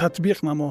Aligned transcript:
татбиқ 0.00 0.38
намо. 0.48 0.70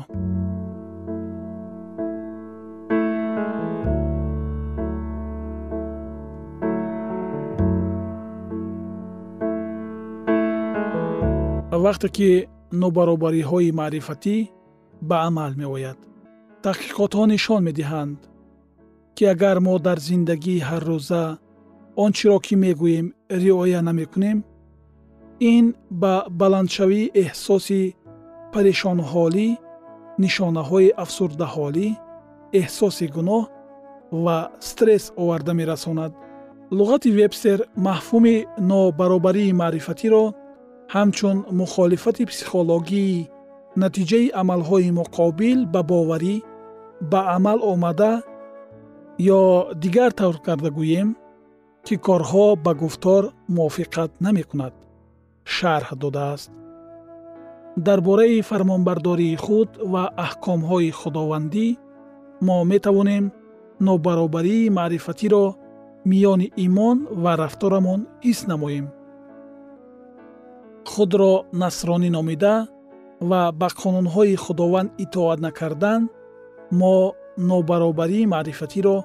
Вақте 11.85 12.07
ки 12.15 12.29
нобаробариҳои 12.81 13.75
маърифатӣ 13.79 14.37
ба 15.09 15.17
амал 15.27 15.53
меояд 15.61 15.99
таҳқиқотҳо 16.63 17.23
нишон 17.33 17.61
медиҳанд 17.67 18.19
ки 19.15 19.23
агар 19.33 19.57
мо 19.65 19.75
дар 19.87 19.99
зиндагии 20.09 20.65
ҳаррӯза 20.69 21.23
он 22.03 22.11
чиро 22.17 22.37
ки 22.45 22.55
мегӯем 22.63 23.07
риоя 23.43 23.81
намекунем 23.89 24.37
ин 25.53 25.65
ба 26.01 26.13
баландшавии 26.41 27.11
эҳсоси 27.23 27.83
парешонҳолӣ 28.55 29.47
нишонаҳои 30.23 30.95
афсурдаҳолӣ 31.03 31.87
эҳсоси 32.61 33.07
гуноҳ 33.15 33.43
ва 34.23 34.37
стресс 34.69 35.05
оварда 35.21 35.53
мерасонад. 35.59 36.11
Луғати 36.77 37.09
вебстер 37.19 37.59
мафҳуми 37.87 38.35
нобаробарии 38.71 39.57
маърифатиро 39.61 40.23
ҳамчун 40.95 41.37
мухолифати 41.61 42.23
психологии 42.31 43.27
натиҷаи 43.83 44.33
амалҳои 44.41 44.95
муқобил 44.99 45.59
ба 45.73 45.81
боварӣ 45.91 46.35
ба 47.11 47.19
амал 47.35 47.59
омада 47.73 48.13
ё 49.37 49.41
дигар 49.83 50.11
тавр 50.19 50.37
карда 50.45 50.69
гӯем 50.77 51.09
ки 51.85 51.95
корҳо 52.07 52.47
ба 52.65 52.71
гуфтор 52.81 53.23
мувофиқат 53.55 54.11
намекунад. 54.25 54.73
Шарҳ 55.55 55.87
додааст 56.03 56.49
дар 57.75 58.01
бораи 58.01 58.41
фармонбардории 58.41 59.35
худ 59.35 59.69
ва 59.93 60.03
аҳкомҳои 60.25 60.91
худовандӣ 60.91 61.67
мо 62.47 62.57
метавонем 62.71 63.25
нобаробарии 63.87 64.69
маърифатиро 64.69 65.45
миёни 66.09 66.47
имон 66.65 66.97
ва 67.23 67.31
рафторамон 67.41 68.01
ҳис 68.25 68.39
намоем. 68.51 68.85
Худро 70.91 71.33
насронӣ 71.61 72.09
номида 72.17 72.55
ва 73.29 73.41
ба 73.59 73.67
қонунҳои 73.81 74.35
худованд 74.45 74.89
итоат 75.03 75.39
накардан 75.45 76.01
мо 76.79 76.95
нобаробарии 77.37 78.29
маърифатиро 78.33 78.97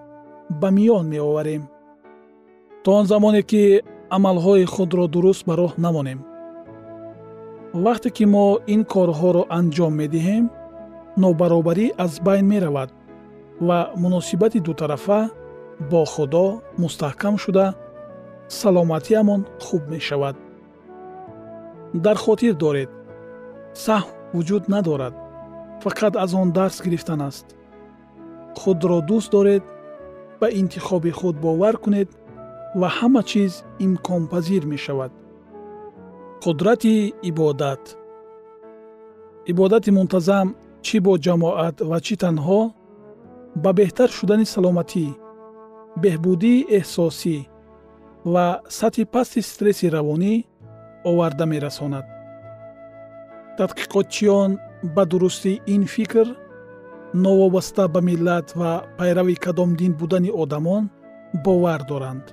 ба 0.60 0.68
миён 0.76 1.06
меоварем. 1.12 1.62
То 2.84 2.90
он 2.98 3.04
замоне 3.12 3.42
ки 3.50 3.82
амалҳои 4.16 4.64
худро 4.74 5.04
дуруст 5.14 5.42
ба 5.48 5.54
роҳ 5.60 5.72
намонем 5.86 6.29
вақте 7.74 8.10
ки 8.10 8.24
мо 8.24 8.46
ин 8.74 8.82
корҳоро 8.92 9.42
анҷом 9.58 9.92
медиҳем 10.02 10.44
нобаробарӣ 11.22 11.86
аз 12.04 12.12
байн 12.26 12.46
меравад 12.52 12.90
ва 13.66 13.78
муносибати 14.02 14.60
дутарафа 14.66 15.20
бо 15.90 16.04
худо 16.12 16.46
мустаҳкам 16.82 17.34
шуда 17.44 17.66
саломатиамон 18.48 19.42
хуб 19.64 19.82
мешавад. 19.94 20.36
Дар 22.04 22.16
хотир 22.24 22.54
доред 22.64 22.90
саҳв 23.84 24.08
вуҷуд 24.34 24.64
надорад 24.74 25.14
фақат 25.82 26.14
аз 26.24 26.30
он 26.34 26.48
дарс 26.58 26.76
гирифтан 26.84 27.20
аст. 27.28 27.46
Худро 28.60 28.98
дӯст 29.08 29.30
доред 29.36 29.64
ба 30.40 30.46
интихоби 30.60 31.10
худ 31.18 31.36
бовар 31.44 31.76
кунед 31.84 32.08
ва 32.80 32.88
ҳама 32.98 33.22
чиз 33.30 33.52
имконпазир 33.86 34.62
мешавад 34.72 35.12
қудрати 36.44 37.12
ибодат. 37.22 37.82
Ибодати 39.50 39.90
мунтазам 39.96 40.46
чӣ 40.86 40.96
бо 41.04 41.12
ҷамоат 41.24 41.76
ва 41.90 41.98
чӣ 42.06 42.14
танҳо? 42.22 42.60
Ба 43.62 43.70
беҳтар 43.78 44.08
шудани 44.18 44.46
саломатӣ 44.54 45.06
беҳбудии 46.02 46.66
эҳсосӣ 46.78 47.36
ва 48.32 48.46
сатҳи 48.78 49.04
пасти 49.14 49.40
стресси 49.50 49.86
равонӣ 49.96 50.34
оварда 51.10 51.44
мерасонад. 51.52 52.06
Тадқиқотчиён 53.58 54.50
ба 54.94 55.02
дурустӣ 55.10 55.52
ин 55.74 55.82
фикр 55.94 56.26
новобаста 57.24 57.84
ба 57.94 58.00
миллат 58.08 58.46
ва 58.60 58.72
пайрави 58.98 59.36
кадом 59.44 59.70
дин 59.80 59.92
будани 60.00 60.30
одамон 60.42 60.82
бовар 61.44 61.80
доранд. 61.90 62.26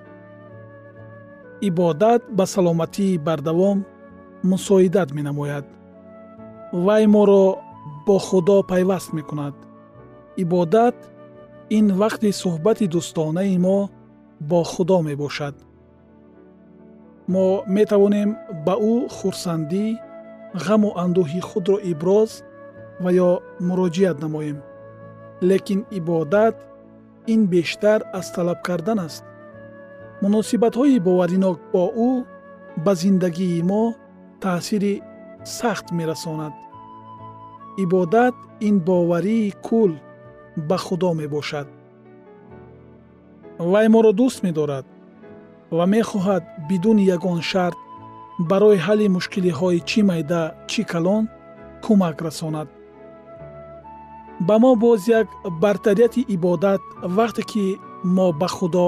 Ибодат 1.68 2.21
ба 2.38 2.45
саломатии 2.54 3.18
бардавом 3.27 3.77
мусоидат 4.43 5.11
менамояд. 5.13 5.65
Вай 6.73 7.07
моро 7.07 7.57
бо 8.05 8.17
худо 8.19 8.63
пайваст 8.63 9.13
мекунад. 9.13 9.55
Ибодат 10.37 10.95
ин 11.69 11.87
вақти 12.01 12.29
суҳбати 12.41 12.87
дӯстонаи 12.93 13.57
мо 13.65 13.89
бо 14.39 14.63
худо 14.63 15.01
мебошад. 15.01 15.55
Мо 17.27 17.63
метавонем 17.67 18.29
ба 18.65 18.75
ӯ 18.93 18.95
хурсандӣ 19.17 19.85
ғаму 20.65 20.89
андӯҳи 21.03 21.41
худро 21.49 21.77
иброз 21.91 22.31
ва 23.03 23.09
ё 23.27 23.31
муроҷиат 23.67 24.17
намоем. 24.23 24.57
Лекин 25.49 25.81
ибодат 25.97 26.55
ин 27.33 27.41
бештар 27.53 27.99
аз 28.19 28.27
талаб 28.35 28.59
кардан 28.67 28.99
аст. 29.07 29.23
Муносибатҳои 30.21 31.03
боваринок 31.07 31.57
бо 31.73 31.83
ӯ 32.07 32.09
ба 32.85 32.93
зиндагии 33.01 33.61
мо 33.71 33.83
таъсири 34.41 35.01
сахт 35.43 35.91
мерасонад. 35.91 36.53
Ибодат 37.83 38.35
ин 38.67 38.79
боварии 38.79 39.53
кул 39.67 39.91
ба 40.57 40.77
худо 40.77 41.13
мебошад. 41.13 41.67
Вай 43.71 43.87
моро 43.93 44.11
дӯст 44.19 44.39
медорад 44.45 44.85
ва 45.77 45.85
мехоҳад 45.93 46.43
бидуни 46.69 47.03
ягон 47.15 47.41
шарт 47.51 47.77
барои 48.49 48.83
ҳалли 48.85 49.07
мушкилиҳои 49.15 49.79
чӣ 49.89 49.99
майда 50.09 50.41
чӣ 50.71 50.81
калон 50.91 51.23
кӯмак 51.83 52.17
расонад. 52.25 52.67
Ба 54.47 54.55
мо 54.63 54.71
боз 54.83 55.01
як 55.19 55.27
бартарияти 55.61 56.21
ибодат 56.35 56.81
вақте 57.17 57.43
ки 57.51 57.65
мо 58.15 58.27
ба 58.39 58.47
худо 58.55 58.87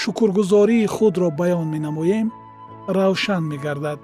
шукргузории 0.00 0.86
худро 0.94 1.28
баён 1.40 1.66
менамоем 1.74 2.26
равшан 2.96 3.42
мегардад 3.52 4.00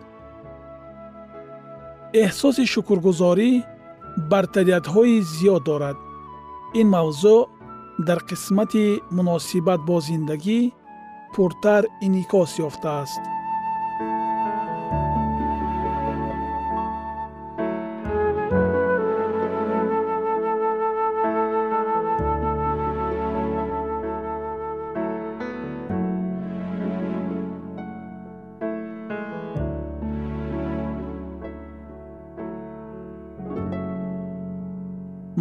эҳсоси 2.22 2.64
шукргузорӣ 2.72 3.50
бартариятҳои 4.30 5.16
зиёд 5.34 5.62
дорад. 5.68 5.98
Ин 6.80 6.86
мавзӯъ 6.94 7.38
дар 8.06 8.20
қисмати 8.28 8.84
муносибат 9.16 9.80
бо 9.88 9.96
зиндагӣ 10.06 10.60
пуртар 11.34 11.82
инъикос 12.06 12.52
ёфтааст 12.68 13.22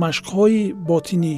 машқҳои 0.04 0.62
ботинӣ. 0.88 1.38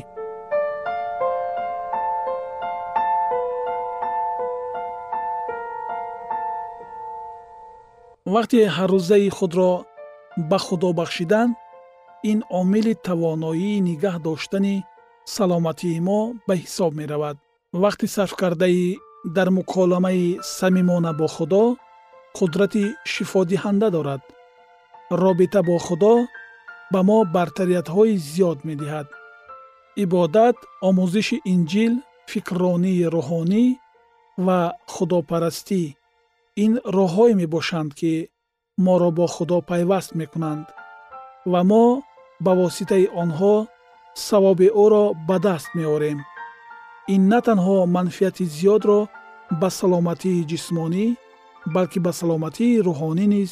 Вақте 8.34 8.60
ҳаррӯзаи 8.76 9.30
худро 9.38 9.72
ба 10.50 10.58
худо 10.66 10.90
бахшидан 11.00 11.50
ин 12.32 12.40
омили 12.60 12.94
тавоноии 13.08 13.84
нигаҳ 13.90 14.16
доштани 14.28 14.76
саломатии 15.36 16.00
мо 16.08 16.20
ба 16.48 16.54
ҳисоб 16.62 16.92
меравад. 17.00 17.38
Вақти 17.84 18.06
сарфкардаи 18.16 18.86
дар 19.36 19.48
муколамаи 19.58 20.28
самимона 20.58 21.12
бо 21.20 21.28
худо 21.36 21.64
қудрати 22.38 22.84
шифодиҳанда 23.14 23.88
дорад. 23.96 24.22
Робита 25.22 25.62
бо 25.70 25.78
худо 25.88 26.14
ба 26.92 27.00
мо 27.08 27.18
бартариятҳои 27.36 28.14
зиёд 28.32 28.60
медиҳад. 28.70 29.08
Ибодат 30.04 30.58
омӯзиши 30.88 31.38
инҷил 31.54 31.94
фикрронии 32.32 33.10
рӯҳонӣ 33.16 33.66
ва 34.46 34.60
худопарастӣ. 34.94 35.84
Ин 36.64 36.72
роҳҳое 36.98 37.34
мебошанд 37.42 37.92
ки 38.00 38.14
моро 38.86 39.10
бо 39.18 39.26
худо 39.36 39.58
пайваст 39.70 40.12
мекунанд 40.22 40.66
ва 41.52 41.62
мо 41.70 41.86
ба 42.46 42.52
воситаи 42.62 43.06
онҳо 43.24 43.56
савоби 44.28 44.68
ӯро 44.84 45.06
ба 45.28 45.38
даст 45.46 45.70
меорем. 45.80 46.20
Ин 47.14 47.22
на 47.32 47.40
танҳо 47.48 47.78
манфиати 47.96 48.46
зиёдро 48.56 49.00
ба 49.62 49.70
саломатии 49.80 50.46
ҷисмонӣ 50.52 51.06
балки 51.76 52.00
ба 52.06 52.12
саломатии 52.20 52.82
рӯҳонӣ 52.88 53.26
низ 53.36 53.52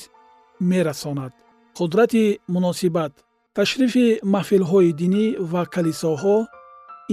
мерасонад 0.71 1.33
қудрати 1.77 2.25
муносибат. 2.53 3.13
Ташрифи 3.57 4.07
маҳфилҳои 4.33 4.91
динӣ 5.01 5.25
ва 5.51 5.63
калисоҳо 5.73 6.37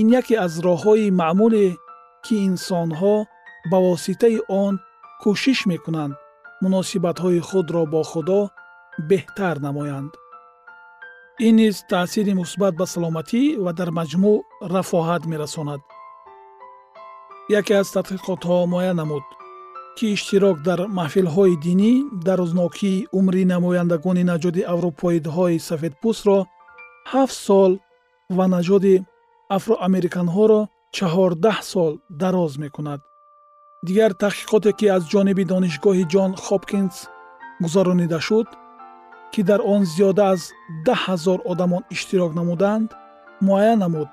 ин 0.00 0.06
яке 0.20 0.34
аз 0.46 0.52
роҳҳои 0.66 1.06
маъмуле 1.20 1.66
ки 2.24 2.34
инсонҳо 2.48 3.16
ба 3.70 3.78
воситаи 3.88 4.38
он 4.62 4.74
кӯшиш 5.22 5.60
мекунанд 5.70 6.14
муносибатҳои 6.62 7.40
худро 7.48 7.82
бо 7.92 8.00
худо 8.10 8.40
беҳтар 9.10 9.56
намоянд. 9.66 10.12
Ин 11.46 11.54
низ 11.60 11.76
таъсири 11.90 12.32
мусбат 12.40 12.74
ба 12.80 12.86
саломатӣ 12.92 13.42
ва 13.64 13.72
дар 13.78 13.90
маҷмӯъ 13.98 14.34
рафоҳат 14.74 15.22
мерасонад. 15.32 15.80
Яке 17.58 17.72
аз 17.80 17.88
тадқиқотҳо 17.96 18.56
муайян 18.72 18.96
намуд 19.00 19.26
ки 20.00 20.08
иштирок 20.16 20.56
дар 20.68 20.80
маҳфилҳои 20.98 21.54
динӣ 21.66 21.92
дарознокии 22.28 23.06
умри 23.18 23.42
намояндагони 23.54 24.24
наҷоди 24.32 24.62
аврупоидҳои 24.74 25.62
сафедпӯстро 25.68 26.38
ҳафт 27.12 27.36
сол 27.46 27.72
ва 28.36 28.44
наҷоди 28.56 28.94
афроамериканҳоро 29.58 30.60
чаҳордаҳ 30.96 31.58
сол 31.72 31.92
дароз 32.22 32.52
мекунад. 32.64 33.00
Дигар 33.86 34.10
таҳқиқоте 34.24 34.70
ки 34.78 34.86
аз 34.96 35.02
ҷониби 35.12 35.44
донишгоҳи 35.52 36.04
ҷон 36.12 36.30
хопкинс 36.44 36.96
гузаронида 37.62 38.18
шуд 38.28 38.48
ки 39.32 39.40
дар 39.48 39.60
он 39.74 39.82
зиёда 39.92 40.24
аз 40.34 40.42
даҳ 40.86 41.00
ҳазор 41.06 41.38
одамон 41.52 41.82
иштирок 41.94 42.32
намуданд 42.40 42.88
муайян 43.46 43.78
намуд 43.84 44.10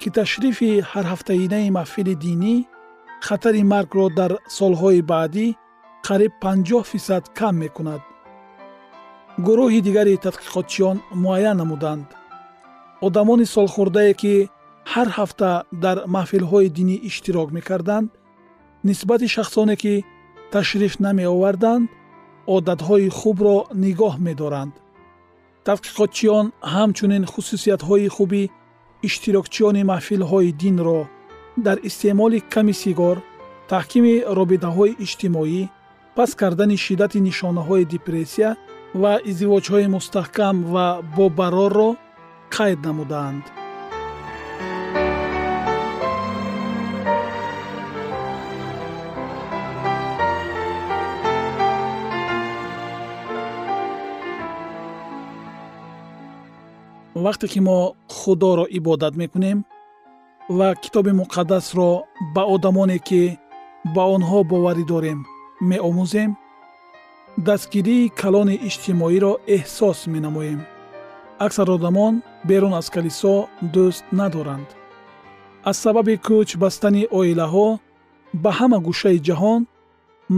ки 0.00 0.08
ташрифи 0.18 0.70
ҳарҳафтаинаи 0.92 1.74
маҳфили 1.78 2.14
динӣ 2.26 2.54
хатари 3.26 3.62
маргро 3.72 4.06
дар 4.18 4.32
солҳои 4.58 5.02
баъдӣ 5.12 5.46
қариб 6.06 6.32
50 6.42 6.82
фисад 6.90 7.24
кам 7.38 7.54
мекунад. 7.62 8.02
Гурӯҳи 9.46 9.80
дигари 9.86 10.22
тадқиқотчиён 10.24 10.96
муайян 11.22 11.56
намуданд. 11.62 12.06
Одамони 13.06 13.46
солхӯрдае 13.54 14.12
ки 14.20 14.34
ҳар 14.92 15.08
ҳафта 15.16 15.50
дар 15.84 15.96
маҳфилҳои 16.14 16.68
динӣ 16.76 16.96
иштирок 17.08 17.48
мекарданд 17.56 18.08
нисбати 18.88 19.28
шахсоне 19.36 19.76
ки 19.82 19.94
ташриф 20.52 20.94
намеоварданд 21.06 21.88
одатҳои 22.56 23.08
хубро 23.18 23.56
нигоҳ 23.84 24.14
медоранд. 24.26 24.74
Тадқиқотчиён 25.66 26.46
ҳамчунин 26.74 27.24
хусусиятҳои 27.32 28.08
хуби 28.16 28.42
иштирокчиёни 29.06 29.82
маҳфилҳои 29.92 30.50
динро 30.62 31.00
дар 31.66 31.78
истеъмоли 31.88 32.40
ками 32.52 32.74
сигор 32.82 33.16
таҳкими 33.72 34.14
робитаҳои 34.38 34.96
иҷтимоӣ 35.04 35.62
паст 36.16 36.34
кардани 36.40 36.76
шиддати 36.84 37.18
нишонаҳои 37.28 37.88
депрессия 37.94 38.50
ва 39.02 39.12
издивоҷҳои 39.30 39.86
мустаҳкам 39.96 40.56
ва 40.72 40.86
бобарорро 41.16 41.90
қайд 42.56 42.78
намудаанд 42.86 43.44
вақте 57.26 57.46
ки 57.52 57.60
мо 57.68 57.78
худоро 58.18 58.64
ибодат 58.78 59.14
мекунем 59.22 59.58
ва 60.48 60.74
китоби 60.74 61.10
муқаддасро 61.10 61.90
ба 62.34 62.42
одамоне 62.54 62.98
ки 63.08 63.22
ба 63.94 64.02
онҳо 64.14 64.38
боварӣ 64.50 64.84
дорем 64.92 65.20
меомӯзем 65.68 66.30
дастгирии 67.46 68.12
калони 68.20 68.56
иҷтимоиро 68.68 69.32
эҳсос 69.56 69.98
менамоем. 70.14 70.60
Аксар 71.44 71.68
одамон 71.76 72.14
берун 72.48 72.74
аз 72.80 72.86
калисо 72.94 73.34
дӯст 73.74 74.04
надоранд. 74.18 74.68
Аз 75.68 75.76
сабаби 75.84 76.14
кӯч 76.26 76.48
бастани 76.62 77.02
оилаҳо 77.18 77.68
ба 78.42 78.50
ҳама 78.58 78.78
гӯшаи 78.86 79.18
ҷаҳон 79.28 79.60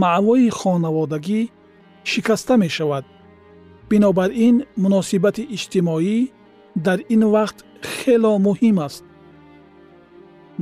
маъвои 0.01 0.49
хонаводагӣ 0.59 1.41
шикаста 2.11 2.53
мешавад. 2.63 3.05
Бинобар 3.89 4.29
ин 4.47 4.55
муносибати 4.83 5.43
иҷтимоӣ 5.55 6.17
дар 6.85 6.99
ин 7.13 7.23
вақт 7.35 7.57
хело 7.95 8.33
муҳим 8.47 8.77
аст 8.87 9.03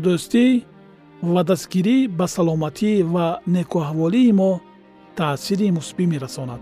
дӯстӣ 0.03 0.45
ва 1.33 1.41
дастгирӣ 1.43 1.97
ба 2.17 2.25
саломатӣ 2.35 2.91
ва 3.13 3.27
некуаҳволии 3.55 4.31
мо 4.39 4.51
таъсири 5.17 5.67
мусбӣ 5.77 6.03
мерасонад 6.13 6.61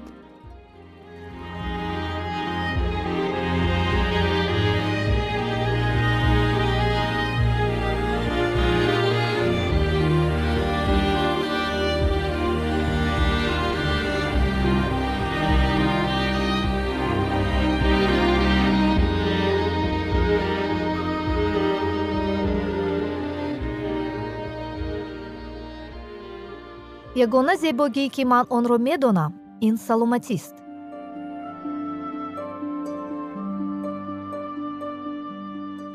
ягона 27.26 27.54
зебогӣ 27.64 28.06
ки 28.16 28.24
ман 28.32 28.46
онро 28.58 28.78
медонам 28.88 29.32
ин 29.68 29.76
саломатист. 29.88 30.56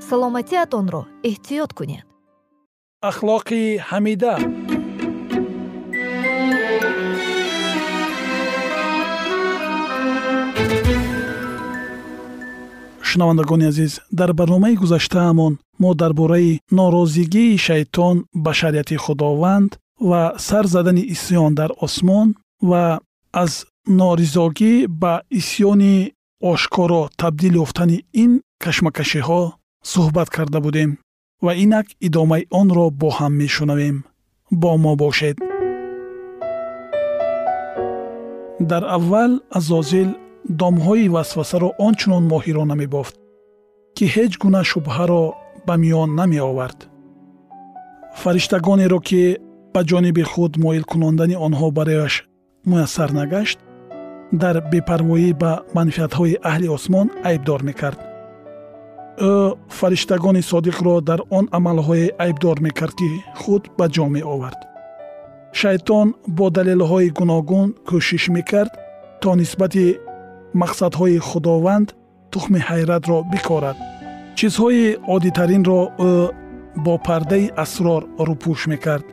Саломатиатонро 0.09 1.03
эҳтиёт 1.31 1.71
кунед. 1.79 2.05
Ахлоқи 3.11 3.63
ҳамида. 3.91 4.35
Шунавандагони 13.09 13.67
азиз 13.73 13.93
дар 14.19 14.31
барномаи 14.39 14.75
гузаштаамон 14.83 15.53
мо 15.83 15.91
дар 16.01 16.13
бораи 16.21 16.61
норозигии 16.77 17.57
шайтон 17.67 18.17
ба 18.45 18.53
шариати 18.61 18.97
худованд 19.05 19.71
ва 20.11 20.23
сар 20.47 20.65
задани 20.75 21.03
исьён 21.15 21.55
дар 21.55 21.71
осмон 21.87 22.29
ва 22.71 22.85
аз 23.43 23.53
норизогӣ 23.99 24.75
ба 25.03 25.15
исьёни 25.39 25.97
ошкоро 26.51 27.03
табдил 27.21 27.55
ёфтани 27.65 27.99
ин 28.23 28.33
кашмакашиҳо 28.63 29.43
суҳбат 29.93 30.29
карда 30.37 30.59
будем 30.67 30.91
ва 31.45 31.53
инак 31.65 31.87
идомаи 32.07 32.43
онро 32.61 32.87
бо 33.01 33.09
ҳам 33.19 33.33
мешунавем. 33.43 33.97
Бо 34.51 34.71
мо 34.85 34.93
бошед. 35.03 35.37
Дар 38.71 38.85
аввал 38.97 39.33
азозил 39.59 40.11
домҳои 40.61 41.09
васвасаро 41.15 41.69
он 41.87 41.95
чунон 42.01 42.25
моҳирона 42.33 42.75
мебофт 42.83 43.15
ки 43.97 44.05
ҳеҷ 44.15 44.33
гуна 44.43 44.63
шубҳаро 44.71 45.23
ба 45.67 45.75
миён 45.83 46.11
намеовард. 46.21 46.79
Фариштагонеро 48.21 48.99
ки 49.09 49.23
ба 49.75 49.81
ҷониби 49.91 50.23
худ 50.33 50.53
моил 50.65 50.85
кунондани 50.93 51.37
онҳо 51.47 51.69
барояш 51.79 52.15
муяссар 52.71 53.11
нагашт 53.21 53.59
дар 54.43 54.57
бепарвоӣ 54.73 55.31
ба 55.43 55.53
манфиатҳои 55.77 56.41
аҳли 56.51 56.69
осмон 56.77 57.07
айбдор 57.29 57.61
мекард. 57.69 57.99
Ӯ 59.31 59.33
фариштагони 59.79 60.43
содиқро 60.51 60.95
дар 61.09 61.21
он 61.39 61.45
амалҳое 61.59 62.07
айбдор 62.25 62.57
мекард 62.67 62.95
ки 63.01 63.09
худ 63.41 63.63
ба 63.79 63.87
ҷо 63.95 64.05
меовард. 64.17 64.61
Шайтон 65.61 66.09
бо 66.37 66.47
далелҳои 66.57 67.09
гуногун 67.19 67.69
кӯшиш 67.89 68.25
мекард 68.37 68.73
то 69.21 69.29
нисбати 69.41 69.87
мақсадҳои 70.61 71.19
худованд 71.29 71.89
тухми 72.33 72.61
ҳайратро 72.69 73.19
бикорад. 73.33 73.77
Чизҳои 74.39 74.85
оддитаринро 75.15 75.81
ӯ 76.11 76.13
бо 76.85 76.95
пардаи 77.07 77.47
асрор 77.65 78.03
рӯпӯш 78.29 78.61
мекард 78.73 79.07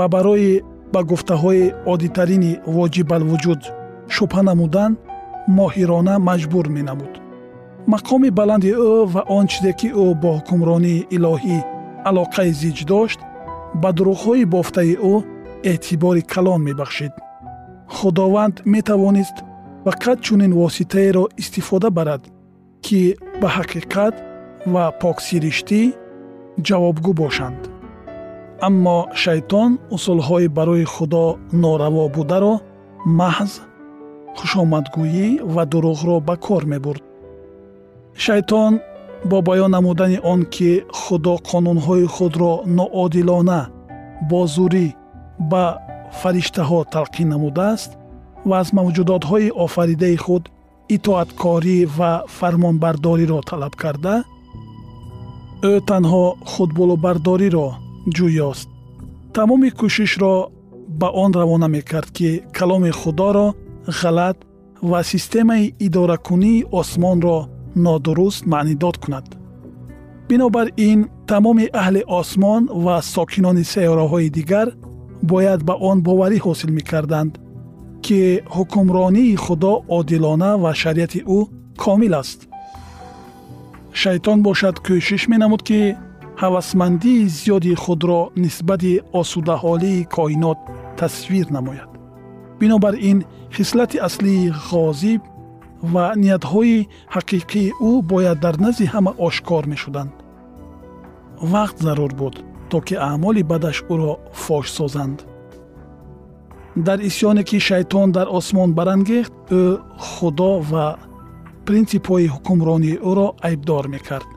ва 0.00 0.08
барои 0.14 0.62
ба 0.92 1.00
гуфтаҳои 1.10 1.64
оддитарини 1.92 2.52
воҷибалвуҷуд 2.76 3.62
шубҳа 4.14 4.42
намудан 4.50 4.92
моҳирона 5.58 6.14
маҷбур 6.28 6.66
менамуд. 6.76 7.12
Мақоми 7.92 8.30
баланди 8.38 8.70
ӯ 8.90 8.92
ва 9.12 9.22
он 9.38 9.44
чизе 9.52 9.72
ки 9.80 9.88
ӯ 10.04 10.06
бо 10.22 10.30
ҳукмронии 10.38 11.06
илоҳӣ 11.16 11.58
алоқаи 12.10 12.50
зич 12.60 12.78
дошт 12.92 13.20
ба 13.82 13.88
дурӯғҳои 13.96 14.44
бофтаи 14.54 14.94
ӯ 15.12 15.14
эътибори 15.70 16.22
калон 16.32 16.60
мебахшид. 16.68 17.14
Худованд 17.96 18.56
метавонист 18.74 19.36
фақат 19.86 20.18
чунин 20.26 20.52
воситаеро 20.60 21.24
истифода 21.42 21.88
барад 21.98 22.22
ки 22.84 23.00
ба 23.40 23.48
ҳақиқат 23.56 24.14
ва 24.72 24.84
поксириштӣ 25.02 25.80
ҷавобгӯ 26.66 27.12
бошанд 27.22 27.60
аммо 28.66 28.98
шайтон 29.22 29.70
усулҳои 29.94 30.48
барои 30.56 30.86
худо 30.94 31.24
нораво 31.62 32.04
бударо 32.16 32.54
маҳз 33.20 33.52
хушомадгӯӣ 34.36 35.28
ва 35.54 35.62
дурӯғро 35.70 36.16
ба 36.28 36.34
кор 36.46 36.62
мебурд. 36.72 37.02
Шайтон 38.24 38.72
бо 39.30 39.36
баён 39.48 39.70
намудани 39.76 40.18
он 40.32 40.40
ки 40.54 40.70
худо 41.00 41.34
қонунҳои 41.50 42.06
худро 42.14 42.52
ноодилона 42.78 43.60
бо 44.30 44.40
зурӣ 44.54 44.88
ба 45.50 45.64
фариштаҳо 46.20 46.80
талқин 46.94 47.28
намудааст 47.34 47.90
ва 48.48 48.54
аз 48.62 48.68
мавҷудотҳои 48.78 49.54
офаридаи 49.64 50.16
худ 50.24 50.44
итоаткорӣ 50.96 51.78
ва 51.98 52.12
фармонбардориро 52.38 53.38
талаб 53.50 53.74
карда 53.82 54.14
ӯ 55.70 55.72
танҳо 55.90 56.24
худболубардориро 56.52 57.68
ҷӯёст 58.16 58.68
тамоми 59.34 59.70
кӯшишро 59.78 60.34
ба 61.00 61.08
он 61.22 61.30
равона 61.32 61.68
мекард 61.68 62.10
ки 62.16 62.42
каломи 62.56 62.90
худоро 63.00 63.46
ғалат 64.00 64.36
ва 64.90 65.00
системаи 65.04 65.74
идоракунии 65.86 66.66
осмонро 66.80 67.38
нодуруст 67.76 68.46
маънидод 68.46 68.96
кунад 69.02 69.26
бинобар 70.28 70.68
ин 70.76 70.98
тамоми 71.26 71.66
аҳли 71.82 72.02
осмон 72.20 72.62
ва 72.84 72.96
сокинони 73.14 73.64
сайёраҳои 73.72 74.28
дигар 74.38 74.68
бояд 75.22 75.60
ба 75.68 75.74
он 75.90 75.98
боварӣ 76.06 76.38
ҳосил 76.46 76.70
мекарданд 76.78 77.32
ки 78.04 78.20
ҳукмронии 78.56 79.40
худо 79.44 79.72
одилона 79.98 80.50
ва 80.62 80.72
шариати 80.82 81.20
ӯ 81.36 81.40
комил 81.82 82.14
аст 82.22 82.40
шайтон 84.00 84.38
бошад 84.48 84.76
кӯшиш 84.86 85.22
менамуд 85.32 85.62
ки 85.68 85.80
ҳавасмандии 86.40 87.28
зиёди 87.38 87.74
худро 87.84 88.20
нисбати 88.44 88.92
осудаҳолии 89.20 90.06
коинот 90.16 90.58
тасвир 90.98 91.46
намояд. 91.56 91.90
Бинобар 92.60 92.94
ин 93.10 93.18
хислати 93.56 93.98
аслии 94.08 94.52
ғозиб 94.70 95.20
ва 95.92 96.04
ниятҳои 96.22 96.78
ҳақиқии 97.14 97.74
ӯ 97.88 97.92
бояд 98.12 98.38
дар 98.44 98.56
назди 98.64 98.86
ҳама 98.94 99.12
ошкор 99.26 99.64
мешуданд. 99.72 100.12
Вақт 101.52 101.76
зарур 101.84 102.12
буд 102.20 102.34
то 102.70 102.78
ки 102.86 102.94
аъмоли 103.08 103.42
бадаш 103.50 103.78
ӯро 103.92 104.12
фош 104.42 104.66
созанд. 104.78 105.18
Дар 106.86 106.98
исьёне 107.08 107.42
ки 107.48 107.58
шайтон 107.68 108.08
дар 108.16 108.26
осмон 108.38 108.70
барангехт 108.78 109.32
ӯ 109.60 109.62
худо 110.10 110.52
ва 110.70 110.86
принсипҳои 111.66 112.32
ҳукмронии 112.34 113.00
ӯро 113.10 113.28
айбдор 113.48 113.86
мекард 113.96 114.28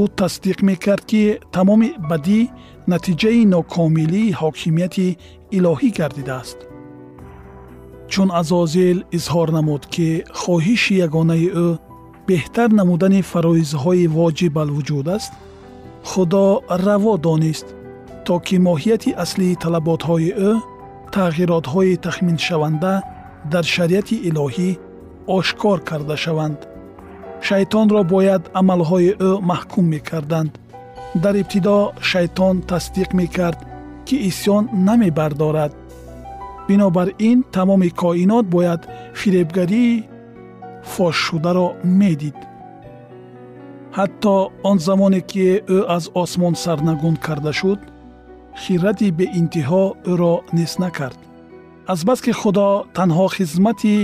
ӯ 0.00 0.02
тасдиқ 0.20 0.58
мекард 0.68 1.04
ки 1.10 1.22
тамоми 1.54 1.88
бадӣ 2.10 2.40
натиҷаи 2.92 3.42
нокомилии 3.54 4.34
ҳокимияти 4.40 5.08
илоҳӣ 5.56 5.88
гардидааст. 5.98 6.58
Чун 8.12 8.28
азозил 8.40 8.98
изҳор 9.16 9.48
намуд 9.56 9.82
ки 9.94 10.08
хоҳиши 10.40 10.94
ягонаи 11.06 11.48
ӯ 11.66 11.68
беҳтар 12.28 12.68
намудани 12.80 13.20
фароизҳои 13.32 14.06
воҷиб 14.18 14.54
алвуҷуд 14.62 15.06
аст 15.16 15.32
худо 16.10 16.44
раво 16.86 17.14
донист 17.26 17.66
то 18.26 18.34
ки 18.46 18.56
моҳияти 18.68 19.10
аслии 19.24 19.58
талаботҳои 19.64 20.30
ӯ 20.50 20.52
тағйиротҳои 21.14 22.00
тахминшаванда 22.06 22.94
дар 23.52 23.64
шариати 23.74 24.16
илоҳӣ 24.28 24.70
ошкор 25.38 25.78
карда 25.88 26.16
шаванд 26.24 26.58
шайтонро 27.48 28.02
бояд 28.14 28.42
амалҳои 28.60 29.10
ӯ 29.28 29.30
маҳкум 29.50 29.86
мекарданд. 29.94 30.52
Дар 31.22 31.34
ибтидо 31.42 31.78
шайтон 32.10 32.56
тасдиқ 32.70 33.10
мекард 33.20 33.58
ки 34.06 34.16
исьён 34.30 34.64
намебардорад. 34.86 35.72
Бинобар 36.68 37.08
ин 37.28 37.38
тамоми 37.54 37.90
коинот 38.00 38.46
бояд 38.54 38.82
фиребгарии 39.20 40.04
фошшударо 40.92 41.68
медид. 42.00 42.38
Ҳатто 43.98 44.34
он 44.68 44.76
замоне 44.86 45.20
ки 45.30 45.46
ӯ 45.76 45.78
аз 45.96 46.04
осмон 46.22 46.54
сарнагун 46.64 47.16
карда 47.26 47.52
шуд 47.60 47.80
хирати 48.62 49.08
беинтиҳо 49.18 49.84
ӯро 50.12 50.34
нес 50.56 50.72
накард 50.82 51.18
азбаски 51.92 52.32
худо 52.40 52.68
танҳо 52.96 53.26
хизмати 53.36 53.96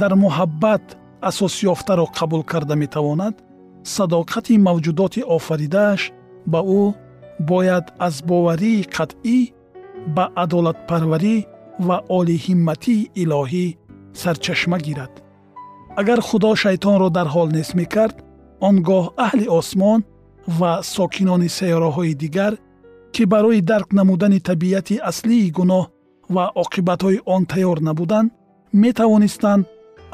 дар 0.00 0.12
муҳаббат 0.24 0.84
асосёфтаро 1.28 2.06
қабул 2.18 2.42
карда 2.50 2.74
метавонад 2.82 3.34
садоқати 3.94 4.54
мавҷудоти 4.66 5.20
офаридааш 5.36 6.02
ба 6.52 6.60
ӯ 6.80 6.82
бояд 7.50 7.86
аз 8.06 8.14
боварии 8.28 8.86
қатъӣ 8.96 9.38
ба 10.16 10.24
адолатпарварӣ 10.42 11.36
ва 11.86 11.96
олиҳимматии 12.18 13.08
илоҳӣ 13.22 13.66
сарчашма 14.22 14.78
гирад. 14.86 15.12
Агар 16.00 16.20
худо 16.28 16.50
шайтонро 16.62 17.08
дар 17.16 17.28
ҳол 17.34 17.48
нес 17.56 17.70
мекард 17.80 18.16
он 18.68 18.76
гоҳ 18.88 19.04
аҳли 19.26 19.46
осмон 19.58 20.00
ва 20.58 20.72
сокинони 20.94 21.48
сайёраҳои 21.58 22.14
дигар 22.22 22.52
ки 23.14 23.22
барои 23.32 23.60
дарк 23.70 23.88
намудани 23.98 24.40
табиати 24.48 24.96
аслии 25.10 25.52
гуноҳ 25.58 25.84
ва 26.34 26.44
оқибатҳои 26.62 27.18
он 27.34 27.42
тайёр 27.52 27.78
набуданд 27.88 28.28
метавонистанд 28.84 29.62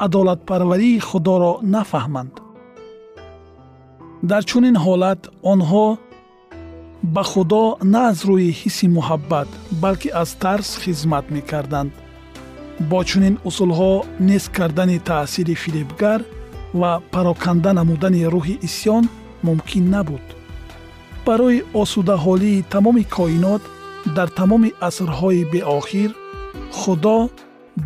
адолатпарварии 0.05 1.03
худоро 1.09 1.53
нафаҳманд. 1.73 2.33
Дар 4.29 4.43
чунин 4.49 4.75
ҳолат 4.85 5.21
онҳо 5.53 5.87
ба 7.15 7.23
худо 7.31 7.63
на 7.93 8.01
аз 8.11 8.19
рӯи 8.29 8.51
ҳисси 8.59 8.87
муҳаббат 8.97 9.49
балки 9.83 10.09
аз 10.21 10.29
тарс 10.43 10.69
хизмат 10.83 11.25
мекарданд. 11.35 11.91
Бо 12.89 12.99
чунин 13.09 13.35
усулҳо 13.49 13.93
нест 14.27 14.47
кардани 14.57 14.97
таъсири 15.09 15.55
фиребгар 15.63 16.21
ва 16.79 16.91
пароканда 17.13 17.71
намудани 17.79 18.21
рӯҳи 18.33 18.55
исьён 18.67 19.03
мумкин 19.47 19.85
набуд. 19.95 20.25
Барои 21.25 21.63
осудаҳолии 21.81 22.65
тамоми 22.73 23.03
коинот 23.15 23.63
дар 24.15 24.29
тамоми 24.39 24.69
асрҳои 24.87 25.43
беохир 25.53 26.11
худо 26.79 27.17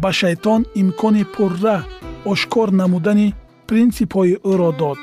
ба 0.01 0.11
шайтон 0.19 0.61
имкони 0.81 1.23
пурра 1.33 1.77
ошкор 2.31 2.67
намудани 2.81 3.27
принсипҳои 3.69 4.33
ӯро 4.51 4.71
дод 4.81 4.99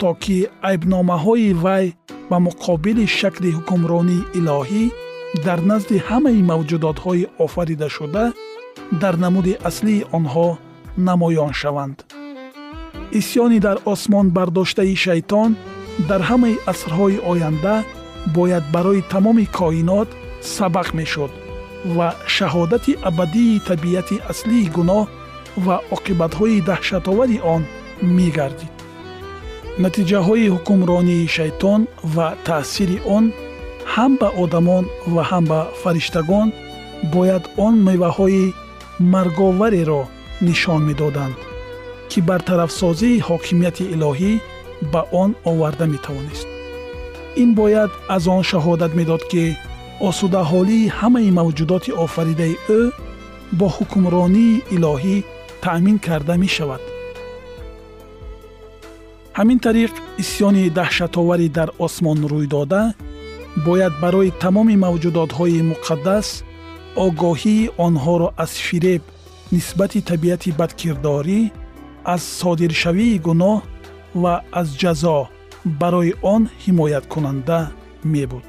то 0.00 0.10
ки 0.22 0.36
айбномаҳои 0.70 1.50
вай 1.64 1.86
ба 2.30 2.36
муқобили 2.46 3.04
шакли 3.18 3.50
ҳукмронии 3.56 4.26
илоҳӣ 4.38 4.84
дар 5.46 5.60
назди 5.70 5.96
ҳамаи 6.08 6.46
мавҷудотҳои 6.50 7.28
офаридашуда 7.44 8.24
дар 9.02 9.14
намуди 9.24 9.52
аслии 9.68 10.06
онҳо 10.18 10.48
намоён 11.08 11.52
шаванд. 11.60 11.96
Исьёни 13.20 13.58
дар 13.66 13.76
осмон 13.92 14.26
бардоштаи 14.36 14.94
шайтон 15.04 15.50
дар 16.08 16.20
ҳамаи 16.30 16.60
асрҳои 16.72 17.22
оянда 17.32 17.76
бояд 18.36 18.64
барои 18.74 19.06
тамоми 19.12 19.46
коинот 19.58 20.08
сабақ 20.56 20.88
мешуд 20.98 21.32
ва 21.96 22.08
шаҳодати 22.36 22.92
абадии 23.08 23.62
табиати 23.68 24.16
аслии 24.32 24.70
гуноҳ 24.76 25.04
ва 25.64 25.76
оқибатҳои 25.96 26.64
даҳшатовари 26.70 27.38
он 27.54 27.62
мегардид. 28.16 28.74
Натиҷаҳои 29.84 30.52
ҳукмронии 30.54 31.30
шайтон 31.36 31.80
ва 32.14 32.28
таъсири 32.46 32.98
он 33.16 33.24
ҳам 33.94 34.12
ба 34.20 34.28
одамон 34.42 34.84
ва 35.14 35.22
ҳам 35.30 35.44
ба 35.50 35.60
фариштагон 35.82 36.48
бояд 37.14 37.44
он 37.66 37.74
меваҳои 37.88 38.44
марговареро 39.14 40.02
нишон 40.46 40.80
медоданд 40.88 41.36
ки 42.10 42.18
бартарафсозии 42.30 43.22
ҳокимияти 43.28 43.84
илоҳӣ 43.94 44.32
ба 44.92 45.02
он 45.22 45.30
оварда 45.50 45.86
метавонист. 45.94 46.46
Ин 47.42 47.50
бояд 47.60 47.90
аз 48.14 48.22
он 48.36 48.42
шаҳодат 48.50 48.92
медод 49.00 49.22
ки 49.32 49.44
осудаҳолии 50.08 50.90
ҳамаи 50.98 51.30
мавҷудоти 51.38 51.90
офаридаи 52.04 52.54
ӯ 52.78 52.80
бо 53.58 53.66
ҳукмронии 53.76 54.62
илоҳӣ 54.76 55.16
таъмин 55.64 55.98
карда 56.06 56.34
мешавад. 56.44 56.82
Ҳамин 59.38 59.58
тариқ 59.66 59.92
исьёни 60.22 60.64
даҳшатоварӣ 60.78 61.48
дар 61.58 61.68
осмон 61.84 62.18
рӯйдода 62.32 62.82
бояд 63.66 63.94
барои 64.02 64.30
тамоми 64.42 64.76
мавҷудотҳои 64.84 65.66
муқаддас 65.72 66.28
огоҳии 67.06 67.70
онҳоро 67.86 68.28
аз 68.44 68.52
фиреб 68.66 69.02
нисбати 69.54 70.00
табиати 70.10 70.50
бадкирдорӣ 70.60 71.40
аз 72.14 72.22
содиршавии 72.40 73.22
гуноҳ 73.26 73.58
ва 74.22 74.34
аз 74.60 74.68
ҷазо 74.80 75.18
барои 75.80 76.12
он 76.34 76.42
ҳимояткунанда 76.64 77.58
мебуд. 78.12 78.46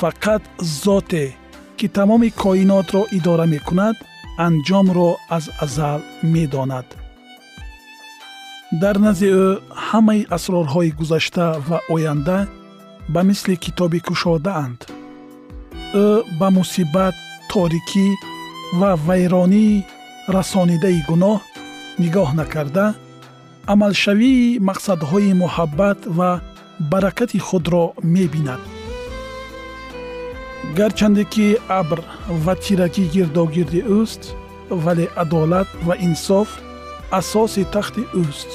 Фақат 0.00 0.42
зоте 0.84 1.24
ки 1.78 1.86
тамоми 1.96 2.30
коинотро 2.42 3.02
идора 3.18 3.46
мекунад 3.54 3.96
анҷомро 4.46 5.10
аз 5.36 5.44
азал 5.64 6.00
медонад. 6.22 6.88
Дар 8.82 8.96
назди 9.04 9.28
ӯ 9.44 9.46
ҳамаи 9.88 10.26
асрорҳои 10.36 10.94
гузашта 10.98 11.46
ва 11.68 11.78
оянда 11.94 12.38
ба 13.12 13.20
мисли 13.28 13.54
китоби 13.64 14.00
кушодаанд. 14.06 14.80
Ӯ 16.04 16.06
ба 16.38 16.48
мусибат 16.58 17.14
торикӣ 17.50 18.08
ва 18.80 18.90
вайронии 19.06 19.84
расонидаи 20.36 21.00
гуноҳ 21.08 21.40
нигоҳ 22.02 22.30
накарда 22.40 22.86
амалшавии 23.72 24.58
мақсадҳои 24.68 25.38
муҳаббат 25.42 25.98
ва 26.18 26.30
баракати 26.90 27.38
худро 27.46 27.84
мебинад 28.14 28.62
гарчанде 30.78 31.24
ки 31.32 31.46
абр 31.80 31.98
ва 32.44 32.54
тиракӣ 32.62 33.04
гирдогирди 33.14 33.80
ӯст 34.00 34.22
вале 34.84 35.06
адолат 35.22 35.68
ва 35.86 35.94
инсоф 36.06 36.48
асоси 37.18 37.62
тахти 37.74 38.02
ӯст 38.22 38.50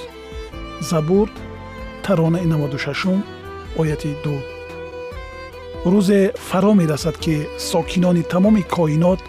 забур 0.90 1.28
таронаи 2.04 2.46
96 2.46 3.22
ояти 3.80 4.12
2 4.24 4.60
рӯзе 5.92 6.22
фаро 6.48 6.74
мерасад 6.80 7.16
ки 7.24 7.36
сокинони 7.70 8.24
тамоми 8.32 8.64
коинот 8.76 9.22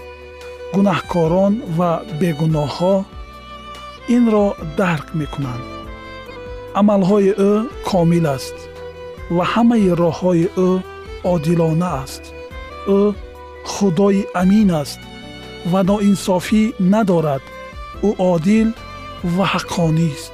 гунаҳкорон 0.75 1.55
ва 1.79 1.91
бегуноҳҳо 2.21 2.97
инро 4.17 4.47
дарк 4.79 5.09
мекунанд. 5.21 5.65
Амалҳои 6.81 7.31
ӯ 7.51 7.53
комил 7.91 8.27
аст 8.37 8.57
ва 9.37 9.45
ҳамаи 9.53 9.89
роҳҳои 10.03 10.47
ӯ 10.69 10.71
одилона 11.33 11.89
аст 12.03 12.25
ӯ 12.87 13.01
худои 13.73 14.23
амин 14.41 14.71
аст 14.83 15.01
ва 15.71 15.81
ноинсофӣ 15.89 16.63
надорад. 16.93 17.43
Ӯ 18.09 18.11
одил 18.33 18.69
ва 19.35 19.45
ҳаққонист 19.53 20.33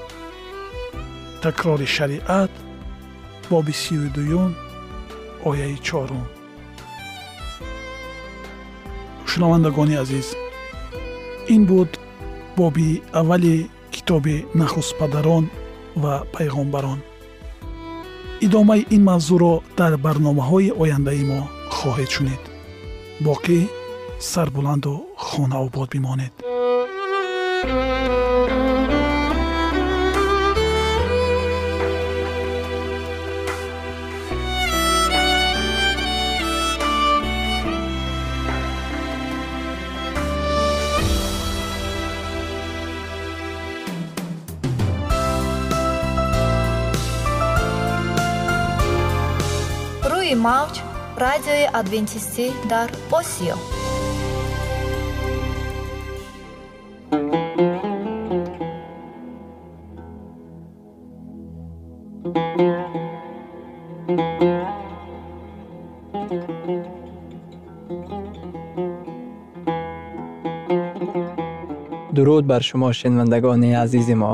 такрори 1.42 1.87
шариат 1.96 2.52
боби 3.50 3.74
сию 3.82 4.09
дуюм 4.16 4.50
ояи 5.48 5.76
чорум. 5.87 6.24
Шунавандагони 9.30 9.96
азиз 10.02 10.28
ин 11.54 11.62
буд 11.70 11.90
боби 12.56 13.02
аввали 13.12 13.70
китоби 13.94 14.46
нахустпадарон 14.54 15.44
ва 16.02 16.14
пайғомбарон 16.35 16.98
идомаи 18.40 18.87
ин 18.94 19.02
мавзӯъро 19.09 19.54
дар 19.78 19.92
барномаҳои 20.04 20.74
ояндаи 20.82 21.24
мо 21.30 21.40
хоҳед 21.78 22.10
шунид 22.16 22.42
боқӣ 23.26 23.60
сарбуланду 24.30 24.94
хонаобод 25.26 25.88
бимонед 25.94 26.34
радиои 51.25 51.65
адвентистӣ 51.82 52.45
дар 52.71 52.89
осиё 53.19 53.56
дуруд 72.15 72.45
бар 72.51 72.62
шумо 72.69 72.89
шинавандагони 72.99 73.73
азизи 73.84 74.15
мо 74.21 74.34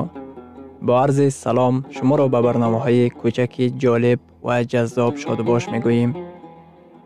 با 0.81 1.03
عرض 1.03 1.33
سلام 1.33 1.85
شما 1.89 2.15
را 2.15 2.27
به 2.27 2.41
برنامه 2.41 2.79
های 2.79 3.09
کوچکی 3.09 3.69
جالب 3.69 4.19
و 4.43 4.63
جذاب 4.63 5.15
باش 5.45 5.69
می 5.69 5.79
گوییم. 5.79 6.15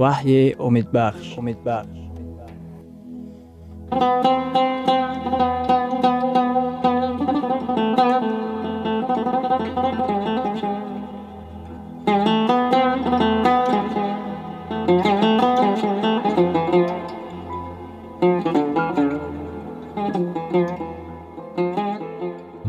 ваҳйи 0.00 0.42
умедбахш 0.66 1.26
умедбахш 1.40 1.98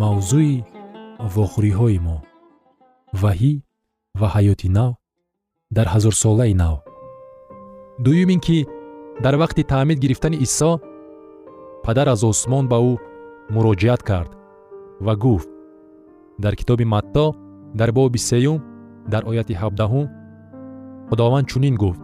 мавзӯи 0.02 0.56
вохӯриҳои 1.34 2.00
мо. 2.06 2.18
Ваҳӣ 3.22 3.54
ва 4.20 4.28
ҳаёти 4.36 4.70
нав 4.78 4.92
дар 5.76 5.88
ҳазорсолаи 5.94 6.54
нав 6.64 6.89
дуюм 8.00 8.30
ин 8.30 8.40
ки 8.40 8.68
дар 9.24 9.36
вақти 9.36 9.64
таъмид 9.68 10.00
гирифтани 10.00 10.38
исо 10.38 10.80
падар 11.84 12.08
аз 12.08 12.24
осмон 12.24 12.66
ба 12.72 12.78
ӯ 12.92 12.94
муроҷиат 13.54 14.02
кард 14.10 14.32
ва 15.06 15.16
гуфт 15.16 15.50
дар 16.44 16.54
китоби 16.56 16.86
матто 16.86 17.26
дар 17.80 17.92
боби 17.92 18.20
сеюм 18.30 18.58
дар 19.12 19.24
ояти 19.30 19.54
ҳабдаҳум 19.62 20.08
худованд 21.10 21.48
чунин 21.52 21.76
гуфт. 21.76 22.02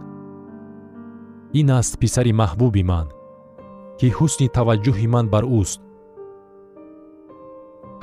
Ин 1.60 1.70
аст 1.78 1.98
писари 2.02 2.32
маҳбуби 2.40 2.82
ман 2.90 3.06
ки 3.98 4.06
ҳусни 4.16 4.52
таваҷҷӯҳи 4.56 5.06
ман 5.14 5.26
бар 5.34 5.44
ӯст. 5.60 5.80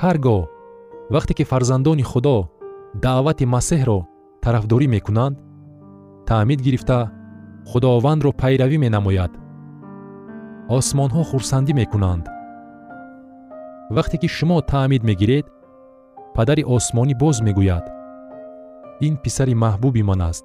Ҳар 0.02 0.16
гоҳ 0.26 0.42
вақте 1.14 1.32
ки 1.38 1.44
фарзандони 1.50 2.04
худо 2.10 2.36
даъвати 3.04 3.44
масеҳро 3.54 3.98
тарафдорӣ 4.42 4.86
мекунанд 4.94 5.34
таъмид 6.28 6.60
гирифта 6.66 6.98
худовандро 7.70 8.30
пайравӣ 8.40 8.76
менамояд. 8.84 9.32
Осмонҳо 10.76 11.22
хурсандӣ 11.30 11.72
мекунанд. 11.80 12.24
Вақте 13.96 14.16
ки 14.22 14.28
шумо 14.36 14.58
таъмид 14.72 15.02
мегиред 15.08 15.46
падари 16.36 16.62
осмонӣ 16.76 17.14
боз 17.22 17.36
мегӯяд. 17.46 17.84
Ин 19.06 19.14
писари 19.22 19.54
маҳбуби 19.64 20.02
ман 20.10 20.20
аст. 20.30 20.44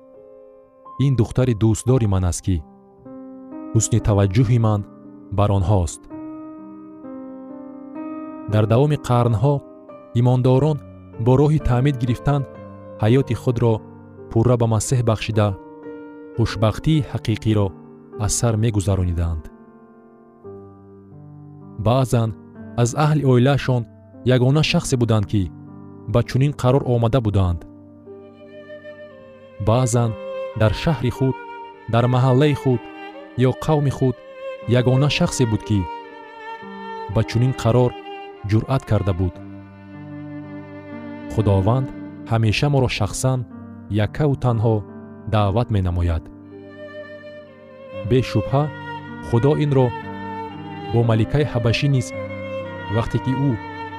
Ин 1.05 1.13
духтари 1.19 1.53
дӯстдори 1.61 2.07
ман 2.13 2.23
аст 2.31 2.41
ки 2.45 2.57
ҳусни 3.73 3.99
таваҷҷӯҳи 4.07 4.59
ман 4.65 4.81
бар 5.37 5.49
онҳост. 5.57 6.01
Дар 8.53 8.65
давоми 8.73 8.97
қарнҳо 9.07 9.55
имондорон 10.19 10.77
бо 11.25 11.31
роҳи 11.41 11.59
таъмид 11.69 11.95
гирифтан 12.01 12.41
ҳаёти 13.03 13.35
худро 13.41 13.73
пурра 14.31 14.55
ба 14.61 14.67
масеҳ 14.75 15.01
бахшида 15.09 15.47
хушбахтии 16.39 17.05
ҳақиқиро 17.13 17.67
аз 18.25 18.33
сар 18.39 18.53
мегузарониданд 18.63 19.43
баъзан 21.87 22.29
аз 22.81 22.89
аҳли 23.05 23.23
оилаашон 23.31 23.83
ягона 24.35 24.63
шахсе 24.71 24.95
буданд 25.01 25.25
ки 25.31 25.43
ба 26.13 26.19
чунин 26.29 26.53
қарор 26.61 26.83
омада 26.93 27.19
буданд. 27.27 27.59
Баъзан 29.67 30.11
дар 30.61 30.73
шаҳри 30.83 31.11
худ 31.17 31.35
дар 31.93 32.05
маҳаллаи 32.13 32.55
худ 32.61 32.81
ё 33.47 33.51
қавми 33.65 33.91
худ 33.97 34.15
ягона 34.79 35.09
шахсе 35.17 35.43
буд 35.51 35.61
ки 35.69 35.79
ба 37.15 37.21
чунин 37.29 37.53
қарор 37.61 37.91
ҷуръат 38.49 38.83
карда 38.89 39.13
буд. 39.19 39.35
Худованд 41.33 41.87
ҳамеша 42.31 42.67
моро 42.73 42.89
шахсан 42.97 43.39
яккаву 44.05 44.35
танҳо 44.45 44.75
даъват 45.33 45.67
менамояд. 45.75 46.23
Бешубҳа 48.09 48.63
худо 49.27 49.51
инро 49.63 49.87
бо 50.93 50.99
маликаи 51.09 51.49
ҳабашӣ 51.53 51.87
низ 51.95 52.07
вақте 52.95 53.17
ки 53.25 53.31
ӯ 53.49 53.51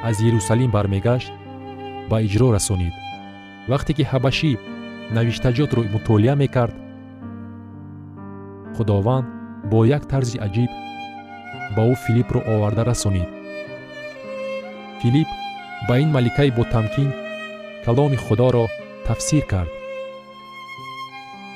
аз 0.09 0.17
ерусалим 0.29 0.71
бармегашт 0.77 1.33
ба 2.11 2.17
иҷро 2.27 2.49
расонид. 2.57 2.95
Вақте 3.71 3.93
ки 3.97 4.05
ҳабашӣ 4.13 4.51
навиштаҷотро 5.17 5.83
мутолиа 5.95 6.35
мекард 6.43 6.75
худованд 8.77 9.27
бо 9.71 9.79
як 9.97 10.05
тарзи 10.11 10.37
аҷиб 10.47 10.71
ба 11.77 11.83
ӯ 11.93 11.95
филиппро 12.05 12.41
оварда 12.53 12.83
расонид. 12.91 13.29
Филипп 15.01 15.31
ба 15.89 15.95
ин 16.03 16.09
маликаи 16.17 16.51
ботамкин 16.59 17.09
каломи 17.85 18.19
худоро 18.25 18.65
тафсир 19.07 19.45
кард 19.53 19.73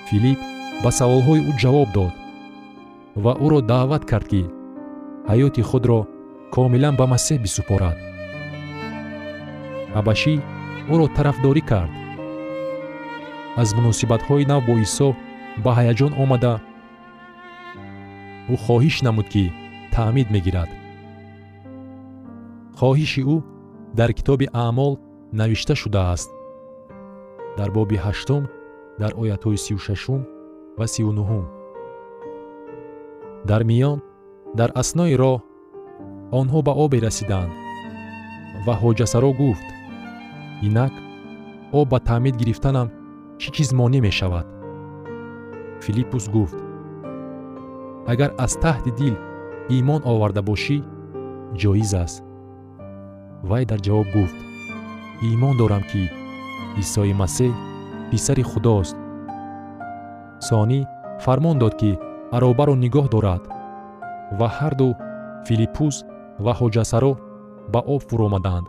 филипп 0.09 0.41
ба 0.83 0.91
саволҳои 0.99 1.41
ӯ 1.51 1.53
ҷавоб 1.63 1.89
дод 1.97 2.15
ва 3.25 3.33
ӯро 3.45 3.59
даъват 3.71 4.03
кард 4.11 4.27
ки 4.33 4.43
ҳаёти 5.31 5.63
худро 5.71 6.01
комилан 6.55 6.95
ба 7.01 7.05
масеҳ 7.13 7.39
бисупорад. 7.45 7.97
Ҳабашӣ 9.95 10.35
ӯро 10.93 11.07
тарафдорӣ 11.17 11.63
кард. 11.71 11.93
Аз 13.61 13.69
муносибатҳои 13.79 14.49
нав 14.53 14.63
бо 14.69 14.75
исо 14.87 15.09
ба 15.65 15.71
ҳаяҷон 15.79 16.13
омада 16.23 16.55
ӯ 18.53 18.55
хоҳиш 18.65 18.97
намуд 19.07 19.27
ки 19.35 19.45
таъмид 19.95 20.29
мегирад. 20.35 20.71
Хоҳиши 22.79 23.23
ӯ 23.35 23.37
дар 23.99 24.11
китоби 24.19 24.47
аъмол 24.65 24.93
навишта 25.39 25.75
шудааст? 25.83 26.31
Дар 27.59 27.71
боби 27.77 27.97
ҳаштум 28.07 28.43
дар 29.01 29.13
оятҳои 29.23 29.59
сию 29.65 29.79
шашум 29.87 30.23
ва 30.79 30.87
сию 30.95 31.11
нуҳум 31.19 31.45
дар 33.51 33.63
миён 33.71 33.99
дар 34.59 34.71
аснои 34.83 35.15
роҳ 35.23 35.39
онҳо 36.41 36.59
ба 36.67 36.73
обе 36.85 36.99
расиданд 37.07 37.53
ва 38.67 38.75
ҳоҷасаро 38.83 39.31
гуфт. 39.41 39.69
Инак 40.67 40.95
об 41.79 41.87
ба 41.93 41.99
таъмид 42.09 42.35
гирифтанам 42.41 42.89
чӣ 43.41 43.49
чиз 43.55 43.71
монеъ 43.79 44.01
мешавад? 44.07 44.47
Филиппус 45.85 46.25
гуфт 46.35 46.59
агар 48.13 48.31
аз 48.45 48.53
таҳти 48.65 48.91
дил 49.01 49.15
имон 49.79 50.01
оварда 50.13 50.43
бошӣ 50.51 50.79
ҷоиз 51.61 51.93
аст 52.05 52.23
вай 53.51 53.65
дар 53.71 53.81
ҷавоб 53.87 54.09
гуфт 54.17 54.39
имон 55.33 55.55
дорам 55.61 55.83
ки 55.91 56.03
исои 56.83 57.15
масеҳ 57.23 57.53
писари 58.11 58.45
худост. 58.51 58.97
Сонӣ 60.49 60.81
фармон 61.25 61.57
дод 61.63 61.75
ки 61.81 61.91
аробаро 62.37 62.75
нигоҳ 62.85 63.07
дорад 63.15 63.43
ва 64.39 64.49
ҳарду 64.59 64.89
филиппус 65.47 65.97
ва 66.45 66.53
ҳоҷасаро 66.61 67.13
ба 67.73 67.81
об 67.95 68.03
фуромаданд 68.09 68.67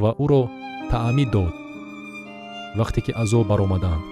ва 0.00 0.10
ӯро 0.24 0.42
таъмид 0.90 1.30
дод 1.36 1.54
вақте 2.78 3.00
ки 3.04 3.12
аз 3.22 3.30
об 3.38 3.46
баромаданд. 3.50 4.02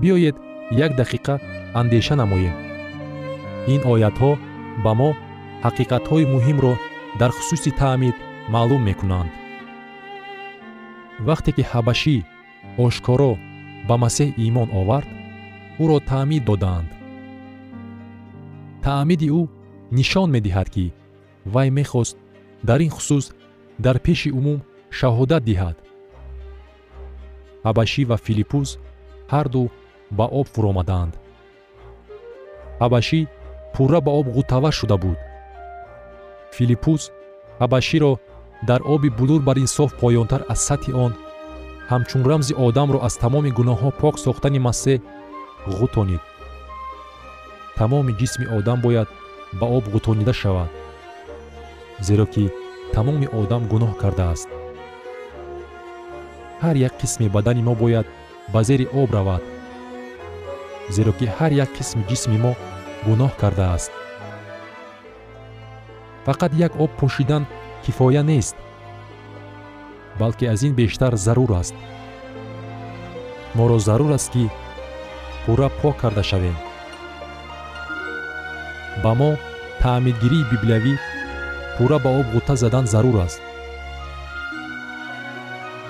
Биёед 0.00 0.36
як 0.84 0.92
дақиқа 1.00 1.34
андеша 1.80 2.14
намоем. 2.20 2.56
Ин 3.72 3.80
оятҳо 3.92 4.30
ба 4.84 4.92
мо 5.00 5.10
ҳақиқатҳои 5.64 6.30
муҳимро 6.34 6.72
дар 7.20 7.30
хусуси 7.36 7.70
таъмид 7.80 8.16
маълум 8.52 8.82
мекунанд 8.88 9.30
вақте 11.28 11.50
ки 11.56 11.62
ҳабашӣ 11.70 12.16
ошкоро 12.84 13.32
ба 13.88 13.94
масеҳ 14.04 14.28
имон 14.46 14.68
овард 14.80 15.08
ӯро 15.82 15.98
таъмид 16.10 16.42
доданд. 16.48 16.90
Таъмиди 18.84 19.28
ӯ 19.40 19.42
нишон 19.96 20.28
медиҳад 20.36 20.68
ки 20.74 20.86
вай 21.54 21.68
мехост 21.78 22.16
дар 22.68 22.80
ин 22.86 22.90
хусус 22.96 23.24
дар 23.84 23.96
пеши 24.06 24.30
умум 24.38 24.58
шаҳодат 24.98 25.42
диҳад. 25.48 25.76
Ҳабашӣ 27.66 28.02
ва 28.10 28.16
филиппус 28.26 28.68
ҳарду 29.32 29.62
ба 30.18 30.26
об 30.38 30.46
фуромаданд. 30.54 31.12
Ҳабашӣ 32.82 33.20
пурра 33.74 34.00
ба 34.06 34.12
об 34.18 34.26
ғутава 34.36 34.70
шуда 34.78 34.96
буд. 35.04 35.18
Филиппус 36.56 37.02
ҳабаширо 37.60 38.12
дар 38.62 38.80
оби 38.84 39.08
булур 39.08 39.40
бар 39.42 39.58
инсоф 39.58 39.90
поёнтар 40.00 40.44
аз 40.48 40.60
сатҳи 40.68 40.92
он. 40.92 41.12
ҳамчун 41.90 42.22
рамзи 42.30 42.54
одамро 42.66 42.98
аз 43.06 43.14
тамоми 43.22 43.50
гуноҳҳо 43.58 43.90
пок 44.00 44.14
сохтани 44.24 44.60
масеҳ 44.66 45.00
ғӯтонид 45.78 46.22
тамоми 47.78 48.12
ҷисми 48.20 48.46
одам 48.58 48.78
бояд 48.86 49.08
ба 49.60 49.66
об 49.76 49.84
ғӯтонида 49.94 50.34
шавад 50.42 50.70
зеро 52.06 52.26
ки 52.34 52.44
тамоми 52.94 53.26
одам 53.40 53.62
гуноҳ 53.72 53.92
кардааст. 54.02 54.48
ҳар 56.62 56.76
як 56.88 56.94
қисми 57.00 57.26
бадани 57.34 57.62
мо 57.68 57.74
бояд 57.82 58.06
ба 58.52 58.60
зери 58.68 58.86
об 59.00 59.10
равад 59.16 59.42
зеро 60.94 61.12
ки 61.18 61.26
ҳар 61.36 61.52
як 61.64 61.70
қисми 61.78 62.02
ҷисми 62.10 62.38
мо 62.44 62.52
гуноҳ 63.06 63.32
кардааст. 63.40 63.92
фақат 66.26 66.52
як 66.66 66.72
об 66.84 66.90
пошидан 67.00 67.44
кифоя 67.84 68.22
нест 68.22 68.56
балки 70.20 70.46
аз 70.46 70.62
ин 70.62 70.74
бештар 70.74 71.14
зарур 71.14 71.50
аст. 71.60 71.74
Моро 73.54 73.78
зарур 73.78 74.10
аст 74.10 74.32
ки 74.32 74.48
пурра 75.46 75.68
пок 75.82 75.96
карда 76.00 76.22
шавем. 76.22 76.56
Ба 79.02 79.14
мо 79.14 79.30
таъмидгирии 79.82 80.48
библиявӣ 80.52 80.94
пурра 81.76 81.98
ба 82.04 82.10
об 82.20 82.26
ғута 82.34 82.54
задан 82.62 82.86
зарур 82.92 83.16
аст. 83.26 83.40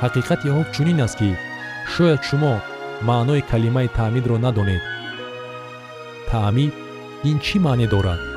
Ҳақиқати 0.02 0.48
об 0.60 0.66
чунин 0.74 1.00
аст 1.06 1.16
ки 1.18 1.30
шояд 1.92 2.20
шумо 2.28 2.54
маънои 3.08 3.42
калимаи 3.50 3.88
таъмидро 3.96 4.36
надонед. 4.38 4.82
Таъмид 6.30 6.74
ин 7.30 7.38
чӣ 7.44 7.56
маъне 7.64 7.86
дорад 7.94 8.29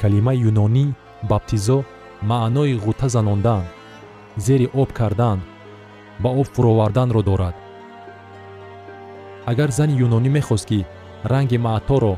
калимаи 0.00 0.42
юнонӣ 0.50 0.84
баптизо 1.30 1.78
маънои 2.30 2.80
ғута 2.84 3.08
занондан 3.14 3.64
зери 4.44 4.66
об 4.74 4.90
кардан 4.98 5.38
ба 6.22 6.30
об 6.40 6.46
фуроварданро 6.54 7.22
дорад. 7.22 7.56
Агар 9.50 9.70
зани 9.78 9.94
юнонӣ 10.06 10.30
мехост 10.36 10.66
ки 10.70 10.86
ранги 11.24 11.58
маъторо 11.58 12.14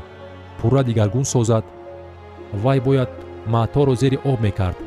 пурра 0.57 0.83
дигаргун 0.83 1.25
созад 1.25 1.65
вай 2.63 2.79
бояд 2.79 3.11
маъторо 3.47 3.95
зери 3.95 4.17
об 4.25 4.39
мекард. 4.41 4.77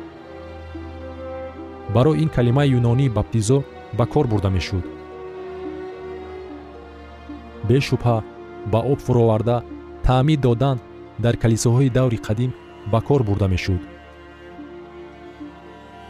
Барои 1.93 2.21
ин 2.23 2.29
калимаи 2.29 2.69
юнонии 2.79 3.09
баптизо 3.09 3.63
ба 3.97 4.05
кор 4.05 4.27
бурда 4.27 4.49
мешуд. 4.49 4.85
Бешубҳа 7.67 8.17
ба 8.71 8.79
об 8.91 8.99
фуроварда 9.05 9.63
таъмид 10.03 10.41
додан 10.41 10.77
дар 11.19 11.35
калисоҳои 11.43 11.89
даври 11.97 12.17
қадим 12.27 12.51
ба 12.91 12.99
кор 13.01 13.21
бурда 13.23 13.47
мешуд. 13.47 13.81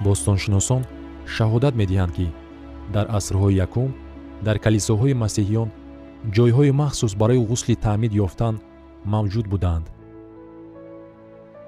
Бостоншиносон 0.06 0.82
шаҳодат 1.36 1.74
медиҳанд 1.82 2.12
ки 2.18 2.28
дар 2.94 3.06
асрҳои 3.18 3.58
якум 3.66 3.90
дар 4.46 4.58
калисоҳои 4.66 5.20
масеҳиён 5.24 5.70
ҷойҳои 6.36 6.72
махсус 6.82 7.14
барои 7.22 7.46
ғусли 7.50 7.76
таъмид 7.86 8.14
ёфтан 8.26 8.56
мавҷуд 9.14 9.46
буданд. 9.54 9.86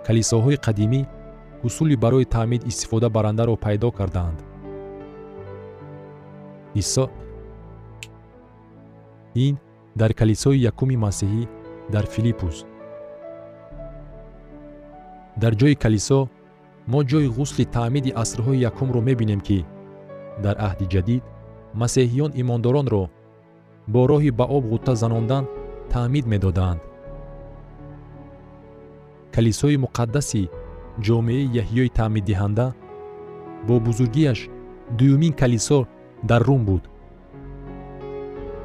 Калисоҳои 0.08 0.58
қадимӣ 0.66 1.02
усули 1.68 1.96
барои 1.96 2.26
таъмид 2.26 2.62
истифода 2.72 3.10
барандаро 3.10 3.56
пайдо 3.66 3.90
кардаанд 3.92 4.40
исо 6.82 7.10
ин 9.36 9.58
дар 9.96 10.14
калисои 10.14 10.64
якуми 10.72 10.96
масеҳӣ 11.06 11.44
дар 11.94 12.06
филиппус 12.14 12.66
дар 15.42 15.54
ҷои 15.60 15.76
калисо 15.84 16.20
мо 16.92 17.00
ҷои 17.10 17.28
ғусли 17.38 17.66
таъмиди 17.76 18.16
асрҳои 18.24 18.64
якумро 18.70 19.00
мебинем 19.10 19.42
ки 19.48 19.60
дар 20.44 20.56
аҳди 20.68 20.86
ҷадид 20.94 21.24
масеҳиён 21.82 22.32
имондоронро 22.42 23.04
бо 23.94 24.02
роҳи 24.12 24.32
ба 24.40 24.46
об 24.56 24.64
ғутта 24.72 24.94
занондан 25.02 25.44
таъмид 25.94 26.26
медоданд. 26.34 26.80
Калисои 29.36 29.78
муқаддаси 29.86 30.44
ҷомеаи 31.06 31.52
яҳиёи 31.62 31.90
таъмиддиҳанда 31.98 32.68
бо 33.68 33.76
бузургиаш 33.86 34.40
дуюмин 34.98 35.34
калисо 35.42 35.80
дар 36.30 36.42
рум 36.48 36.62
буд. 36.70 36.84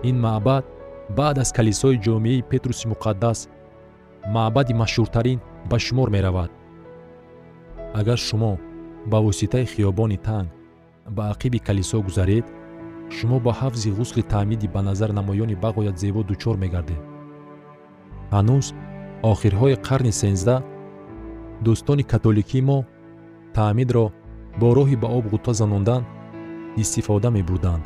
Ин 0.09 0.17
маъбад 0.27 0.65
баъд 1.19 1.37
аз 1.43 1.51
калисои 1.59 2.01
ҷомеаи 2.07 2.47
петруси 2.51 2.85
муқаддас 2.93 3.39
маъбади 4.35 4.75
машҳуртарин 4.83 5.39
ба 5.71 5.77
шумор 5.87 6.09
меравад 6.17 6.51
агар 8.01 8.19
шумо 8.27 8.53
ба 9.11 9.19
воситаи 9.27 9.65
хиёбони 9.73 10.19
танг 10.27 10.49
ба 11.17 11.23
ақиби 11.33 11.59
калисо 11.67 11.99
гузаред 12.07 12.47
шумо 13.17 13.37
ба 13.47 13.53
ҳафзи 13.61 13.91
ғусли 13.99 14.23
таъмиди 14.33 14.69
ба 14.75 14.81
назар 14.89 15.11
намоёни 15.19 15.57
бағоят 15.65 15.97
зебо 16.03 16.21
дучор 16.31 16.57
мегардед. 16.63 17.03
Ҳанӯз 18.35 18.67
охирҳои 19.31 19.77
қарни 19.87 20.13
сенздаҳ 20.21 20.61
дӯстони 21.65 22.05
католикии 22.13 22.67
мо 22.69 22.79
таъмидро 23.57 24.07
бо 24.61 24.69
роҳи 24.77 24.97
ба 25.03 25.09
об 25.19 25.25
ғутта 25.33 25.53
занондан 25.61 26.03
истифода 26.83 27.29
мебурданд 27.37 27.85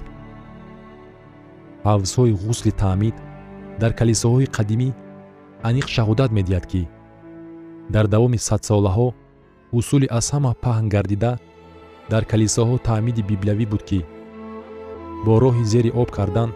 ҳавзҳои 1.87 2.33
ғусли 2.45 2.73
таъмид 2.83 3.16
дар 3.81 3.92
калисоҳои 4.01 4.53
қадимӣ 4.57 4.88
аниқ 5.69 5.87
шаҳодат 5.95 6.31
медиҳад 6.38 6.64
ки 6.71 6.83
дар 7.95 8.07
давоми 8.14 8.38
садсолаҳо 8.49 9.09
усули 9.78 10.06
аз 10.18 10.26
ҳама 10.34 10.52
паҳн 10.64 10.86
гардида 10.94 11.32
дар 12.12 12.22
калисоҳо 12.30 12.76
таъмиди 12.88 13.22
библиявӣ 13.30 13.66
буд 13.72 13.82
ки 13.88 14.00
бо 15.24 15.32
роҳи 15.44 15.64
зери 15.72 15.90
об 16.02 16.10
кардан 16.18 16.50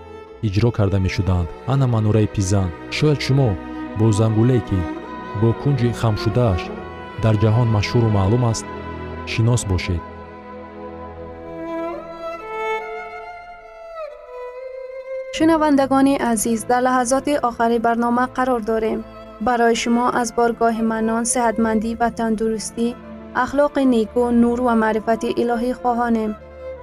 иҷро 0.46 0.70
карда 0.78 0.98
мешуданд. 1.06 1.48
Ана 1.72 1.86
манураи 1.94 2.32
пизан. 2.34 2.68
Шояд 2.96 3.20
шумо 3.26 3.48
бо 3.98 4.06
зангулае 4.18 4.60
ки 4.68 4.80
бо 5.40 5.48
кунҷи 5.62 5.96
хамшудааш 6.00 6.62
дар 7.22 7.34
ҷаҳон 7.42 7.68
машҳуру 7.76 8.08
маълум 8.16 8.44
аст 8.52 8.66
шинос 9.32 9.62
бошед. 9.70 10.02
Шунавандагони 15.36 16.14
азиз 16.32 16.60
дар 16.70 16.82
лаҳазоти 16.86 17.34
охари 17.48 17.78
барнома 17.86 18.24
қарор 18.36 18.60
дорем. 18.70 19.00
Барои 19.46 19.76
шумо 19.82 20.06
аз 20.20 20.28
боргоҳи 20.38 20.82
манон 20.92 21.22
сеҳатмандӣ 21.32 21.90
ва 22.00 22.08
тандурустӣ 22.18 22.88
ахлоқи 23.34 23.84
неку 23.84 24.30
нур 24.42 24.58
ва 24.66 24.74
маърифати 24.82 25.28
илоҳӣ 25.42 25.72
хоҳонем 25.80 26.32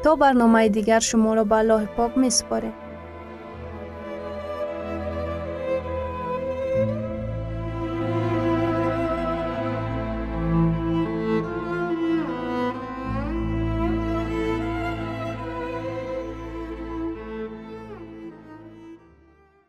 то 0.04 0.10
барномаи 0.22 0.70
дигар 0.78 1.02
шуморо 1.10 1.44
ба 1.52 1.58
аллоҳи 1.62 1.90
пок 1.98 2.12
месупорем 2.24 2.74